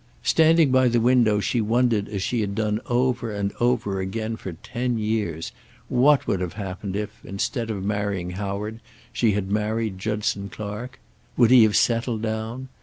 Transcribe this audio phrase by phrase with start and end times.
[0.23, 4.53] Standing by the window, she wondered as she had done over and over again for
[4.53, 5.51] ten years,
[5.89, 8.79] what would have happened if, instead of marrying Howard,
[9.13, 10.99] she had married Judson Clark?
[11.37, 12.69] Would he have settled down?